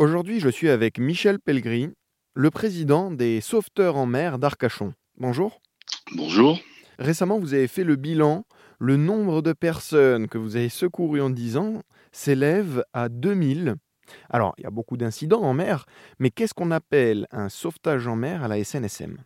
[0.00, 1.90] Aujourd'hui, je suis avec Michel Pellegrin,
[2.32, 4.94] le président des sauveteurs en mer d'Arcachon.
[5.18, 5.60] Bonjour.
[6.16, 6.58] Bonjour.
[6.98, 8.46] Récemment, vous avez fait le bilan.
[8.78, 11.82] Le nombre de personnes que vous avez secourues en 10 ans
[12.12, 13.74] s'élève à 2000.
[14.30, 15.84] Alors, il y a beaucoup d'incidents en mer,
[16.18, 19.18] mais qu'est-ce qu'on appelle un sauvetage en mer à la SNSM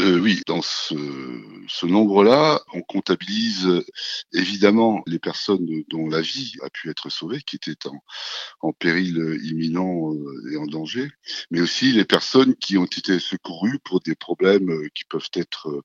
[0.00, 0.94] euh, oui, dans ce,
[1.84, 3.84] nombre-là, on comptabilise euh,
[4.32, 8.02] évidemment les personnes dont la vie a pu être sauvée, qui étaient en,
[8.60, 11.10] en péril imminent euh, et en danger,
[11.50, 15.84] mais aussi les personnes qui ont été secourues pour des problèmes qui peuvent être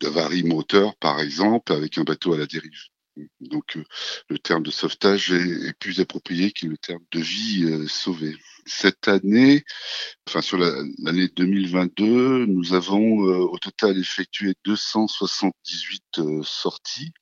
[0.00, 2.88] d'avarie moteur, par exemple, avec un bateau à la dérive.
[3.40, 3.78] Donc
[4.28, 9.64] le terme de sauvetage est, plus approprié que le terme de vie sauvée cette année,
[10.28, 17.12] enfin sur l'année 2022, nous avons euh, au total effectué 278 euh, sorties,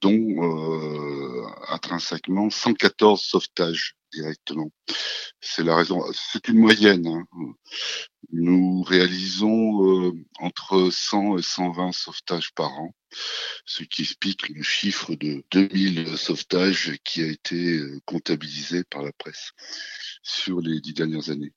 [0.00, 4.70] dont euh, intrinsèquement 114 sauvetages directement.
[5.46, 6.02] C'est la raison.
[6.12, 7.06] C'est une moyenne.
[7.06, 7.26] Hein.
[8.32, 12.94] Nous réalisons entre 100 et 120 sauvetages par an,
[13.66, 19.52] ce qui explique le chiffre de 2000 sauvetages qui a été comptabilisé par la presse
[20.22, 21.52] sur les dix dernières années.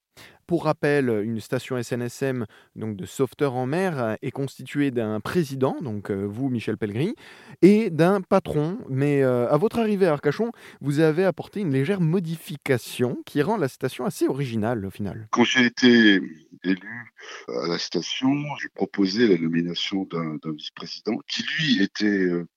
[0.48, 2.46] Pour rappel, une station SNSM
[2.78, 7.16] donc de sauveteurs en mer est constituée d'un président, donc euh, vous Michel Pellegrini,
[7.62, 8.80] et d'un patron.
[8.90, 13.58] Mais euh, à votre arrivée à Arcachon, vous avez apporté une légère modification qui rend
[13.58, 15.28] la station assez originale au final.
[15.32, 16.22] Quand j'ai été
[16.64, 17.14] élu
[17.50, 18.32] à la station,
[18.62, 22.48] j'ai proposé la nomination d'un vice-président qui lui était euh,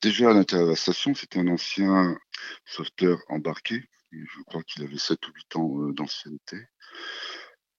[0.00, 2.16] déjà à l'intérieur de la station, c'était un ancien
[2.64, 6.56] sauveteur embarqué je crois qu'il avait 7 ou 8 ans euh, d'ancienneté.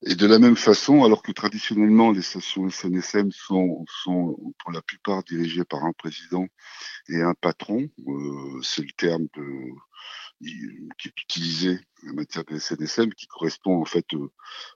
[0.04, 4.82] Et de la même façon, alors que traditionnellement les stations SNSM sont, sont pour la
[4.82, 6.48] plupart dirigées par un président
[7.08, 9.70] et un patron, euh, c'est le terme de,
[10.98, 14.34] qui est utilisé en matière de SNSM, qui correspond en fait au,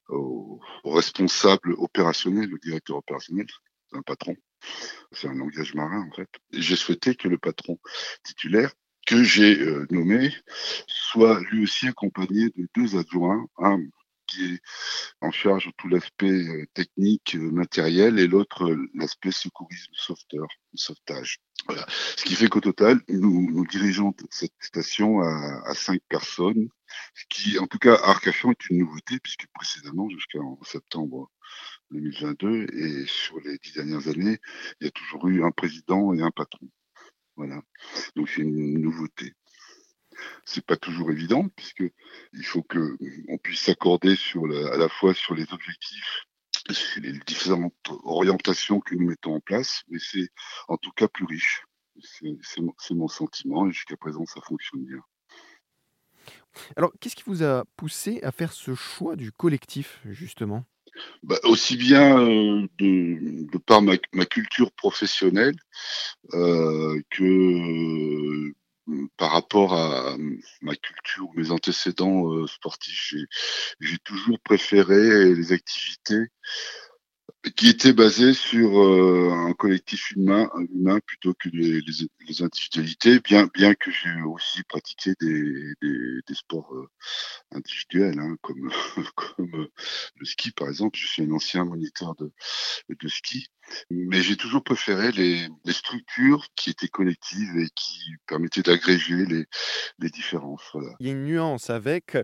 [0.09, 3.47] au, responsable opérationnel, le directeur opérationnel,
[3.93, 4.35] un patron.
[5.11, 6.29] C'est un langage marin en fait.
[6.51, 7.79] J'ai souhaité que le patron
[8.23, 8.71] titulaire
[9.05, 10.33] que j'ai euh, nommé
[10.87, 13.79] soit lui aussi accompagné de deux adjoints, un
[14.27, 14.61] qui est
[15.21, 21.39] en charge de tout l'aspect euh, technique, euh, matériel, et l'autre l'aspect secourisme sauveteur, sauvetage.
[21.67, 21.85] Voilà.
[21.89, 26.69] Ce qui fait qu'au total, nous, nous dirigeons cette station à, à, cinq personnes,
[27.13, 31.31] ce qui, en tout cas, à Arcachon est une nouveauté, puisque précédemment, jusqu'en septembre
[31.91, 34.39] 2022, et sur les dix dernières années,
[34.79, 36.67] il y a toujours eu un président et un patron.
[37.35, 37.61] Voilà.
[38.15, 39.33] Donc c'est une nouveauté.
[40.45, 41.83] C'est pas toujours évident puisque
[42.33, 42.97] il faut que
[43.27, 46.23] on puisse s'accorder sur à la fois sur les objectifs,
[46.69, 47.73] sur les différentes
[48.03, 50.29] orientations que nous mettons en place, mais c'est
[50.67, 51.63] en tout cas plus riche.
[52.01, 55.01] C'est mon, mon, sentiment et jusqu'à présent ça fonctionne bien.
[56.75, 60.65] Alors, qu'est-ce qui vous a poussé à faire ce choix du collectif, justement?
[61.23, 65.55] Bah, aussi bien euh, de, par ma, culture professionnelle
[66.33, 68.53] euh, que euh,
[69.17, 70.15] par rapport à
[70.61, 73.15] ma culture, mes antécédents sportifs.
[73.79, 76.27] J'ai toujours préféré les activités
[77.55, 80.49] qui était basé sur un collectif humain,
[81.07, 81.81] plutôt que les,
[82.43, 86.71] individualités, bien, bien que j'ai aussi pratiqué des sports
[87.55, 88.69] euh, individuels, hein, comme,
[89.15, 89.67] comme
[90.15, 90.97] le ski par exemple.
[90.97, 92.31] Je suis un ancien moniteur de,
[92.89, 93.47] de ski,
[93.89, 99.45] mais j'ai toujours préféré les, les, structures qui étaient collectives et qui permettaient d'agréger les,
[99.99, 100.63] les différences.
[100.73, 100.93] Voilà.
[100.99, 102.17] Il y a une nuance avec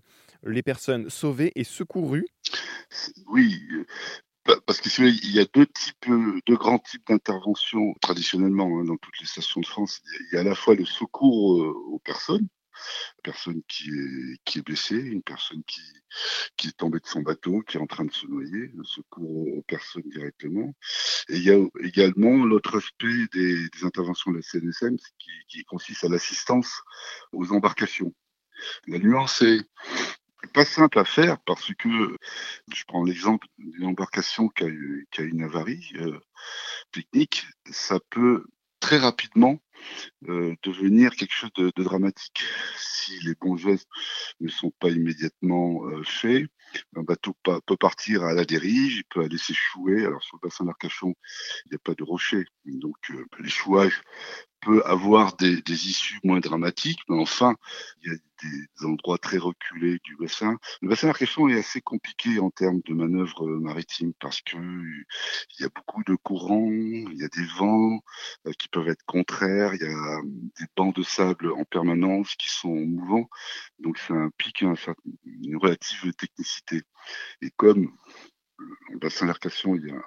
[0.44, 2.28] les personnes sauvées et secourues.
[3.28, 3.62] Oui,
[4.66, 6.08] parce que il y a deux types,
[6.48, 10.02] deux grands types d'interventions traditionnellement hein, dans toutes les stations de France.
[10.32, 12.48] Il y a à la fois le secours euh, aux personnes,
[13.24, 15.82] personne qui est qui est blessée, une personne qui
[16.58, 19.58] qui est tombée de son bateau, qui est en train de se noyer, le secours
[19.58, 20.74] aux personnes directement.
[21.30, 24.98] Et il y a également l'autre aspect des, interventions de la CNSM
[25.48, 26.82] qui, consiste à l'assistance
[27.32, 28.14] aux embarcations.
[28.88, 29.62] La nuance est
[30.54, 32.18] pas simple à faire parce que
[32.74, 34.70] je prends l'exemple d'une embarcation qui a,
[35.12, 36.20] qui a, une avarie euh,
[36.92, 38.46] technique, ça peut
[38.82, 39.62] très rapidement
[40.28, 42.44] euh, devenir quelque chose de, dramatique.
[42.76, 43.88] Si les bons gestes
[44.42, 46.48] ne sont pas immédiatement euh, faits,
[46.96, 50.06] un bateau peut partir à la dérive, il peut aller s'échouer.
[50.06, 51.14] Alors sur le bassin d'Arcachon,
[51.66, 54.02] il n'y a pas de rocher, donc euh, l'échouage
[54.62, 57.56] peut avoir des, issues moins dramatiques, mais enfin,
[58.02, 60.58] il y a des endroits très reculés du bassin.
[60.82, 65.64] Le bassin d'Arcachon est assez compliqué en termes de manœuvres maritimes parce que il y
[65.64, 68.00] a beaucoup de courants, il y a des vents
[68.58, 70.22] qui peuvent être contraires il y a
[70.60, 73.30] des bancs de sable en permanence qui sont mouvants.
[73.80, 76.61] Donc, ça implique une relative technicité.
[77.42, 77.92] Et comme
[78.90, 80.04] le bassin d'Arcachon, il y a un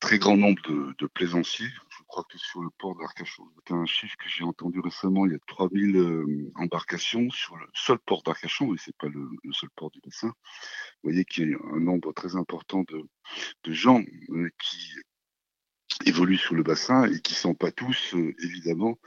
[0.00, 0.62] très grand nombre
[0.98, 1.68] de, plaisanciers.
[1.90, 5.32] Je crois que sur le port d'Arcachon, c'est un chiffre que j'ai entendu récemment, il
[5.32, 9.70] y a 3000 euh, embarcations sur le seul port d'Arcachon, et c'est pas le, seul
[9.76, 10.28] port du bassin.
[10.28, 14.94] Vous voyez qu'il y a un nombre très important de, gens euh, qui
[16.06, 18.98] évoluent sur le bassin et qui sont pas tous, euh, évidemment,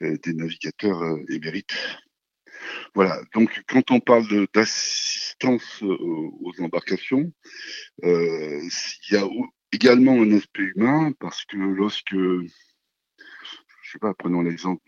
[0.00, 1.76] des navigateurs émérites.
[2.94, 7.32] Voilà, donc quand on parle d'assistance aux embarcations,
[8.02, 8.70] il
[9.10, 9.26] y a
[9.72, 12.48] également un aspect humain parce que lorsque, je
[13.84, 14.82] sais pas, prenons l'exemple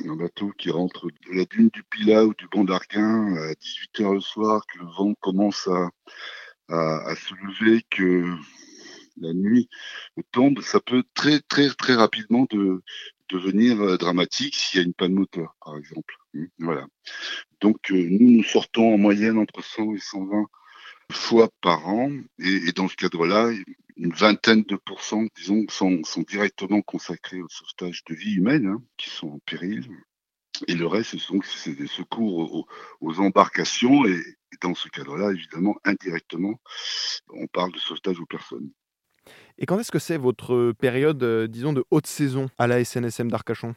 [0.00, 4.14] d'un bateau qui rentre de la dune du Pilat ou du Banc d'Arguin à 18h
[4.14, 5.90] le soir, que le vent commence à,
[6.68, 8.24] se lever, que
[9.18, 9.68] la nuit
[10.30, 12.82] tombe, ça peut très très très rapidement de,
[13.28, 16.14] devenir euh, dramatique s'il y a une panne moteur, par exemple.
[16.58, 16.86] Voilà.
[17.60, 20.46] Donc euh, nous, nous sortons en moyenne entre 100 et 120
[21.12, 22.10] fois par an.
[22.38, 23.50] Et, dans ce cadre-là,
[23.96, 29.10] une vingtaine de pourcents, disons, sont, directement consacrés au sauvetage de vies humaines hein, qui
[29.10, 29.88] sont en péril.
[30.68, 32.66] Et le reste, ce sont des secours
[33.00, 34.06] aux, embarcations.
[34.06, 34.20] Et,
[34.62, 36.58] dans ce cadre-là, évidemment, indirectement,
[37.28, 38.70] on parle de sauvetage aux personnes.
[39.58, 43.30] Et quand est-ce que c'est votre période, euh, disons, de haute saison à la SNSM
[43.30, 43.74] d'Arcachon?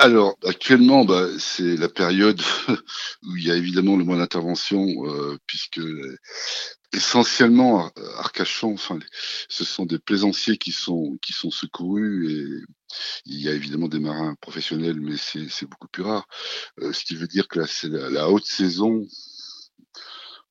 [0.00, 2.40] Alors, actuellement, bah, c'est la période
[3.22, 5.80] où il y a évidemment le moins d'intervention, euh, puisque
[6.94, 8.98] essentiellement Arcachon, enfin,
[9.50, 12.64] ce sont des plaisanciers qui sont qui sont secourus et
[13.26, 16.26] il y a évidemment des marins professionnels, mais c'est beaucoup plus rare.
[16.80, 19.06] Euh, ce qui veut dire que là, c'est la, haute saison.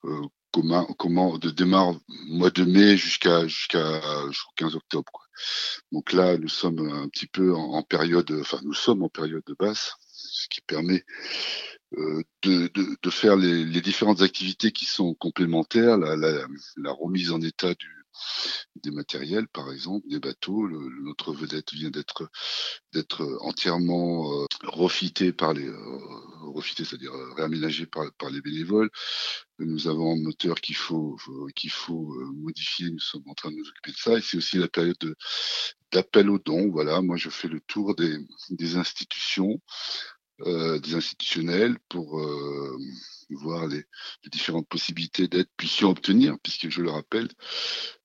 [0.04, 1.94] Euh, comment, comment de démarre
[2.28, 4.00] mois de mai jusqu'à jusqu'à
[4.56, 5.10] 15 octobre.
[5.12, 5.24] Quoi.
[5.92, 9.54] Donc là, nous sommes un petit peu en, période, enfin nous sommes en période de
[9.54, 11.04] basse, ce qui permet
[11.96, 17.99] euh, de, faire les, différentes activités qui sont complémentaires, la remise en état du,
[18.76, 20.68] des matériels, par exemple, des bateaux.
[21.02, 22.30] Notre vedette vient d'être
[23.40, 25.68] entièrement euh, par les
[26.56, 28.90] euh, c'est-à-dire euh, réaménagé par, les bénévoles.
[29.58, 31.16] Nous avons un moteur qu'il faut
[31.54, 32.90] qu'il faut euh, modifier.
[32.90, 34.18] Nous sommes en train de nous occuper de ça.
[34.18, 34.96] Et c'est aussi la période
[35.92, 36.70] d'appel aux dons.
[36.70, 38.16] Voilà, moi je fais le tour des,
[38.76, 39.60] institutions
[40.46, 42.18] des institutionnels pour
[43.28, 43.84] voir les,
[44.24, 47.28] les, différentes possibilités d'aide puissions obtenir, puisque je le rappelle,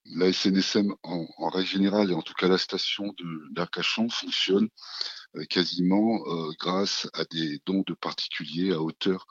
[0.06, 3.13] la SNSM en, règle générale et en tout cas la station
[3.52, 4.69] d'Arcachon fonctionne
[5.36, 9.25] euh, quasiment euh, grâce à des dons de particuliers à hauteur,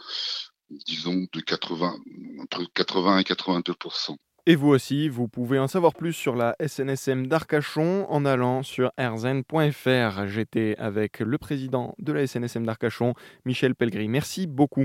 [0.71, 1.97] disons, de 80,
[2.41, 4.17] entre 80 et 82%
[4.47, 8.93] et vous aussi, vous pouvez en savoir plus sur la SNSM d'Arcachon en allant sur
[8.99, 10.27] erzen.fr.
[10.27, 13.15] J'étais avec le président de la SNSM d'Arcachon,
[13.47, 14.09] Michel Pellegrini.
[14.09, 14.85] Merci beaucoup.